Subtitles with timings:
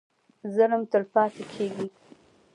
[0.55, 0.81] ظلم
[1.13, 1.87] پاتی کیږي؟